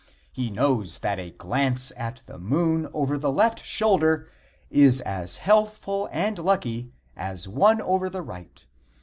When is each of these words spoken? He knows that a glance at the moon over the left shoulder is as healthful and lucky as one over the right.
He 0.31 0.49
knows 0.49 0.97
that 1.05 1.19
a 1.19 1.29
glance 1.29 1.91
at 1.95 2.23
the 2.25 2.39
moon 2.39 2.89
over 2.91 3.19
the 3.19 3.31
left 3.31 3.63
shoulder 3.63 4.31
is 4.71 4.99
as 4.99 5.35
healthful 5.37 6.09
and 6.11 6.39
lucky 6.39 6.91
as 7.15 7.47
one 7.47 7.79
over 7.83 8.09
the 8.09 8.23
right. 8.23 8.65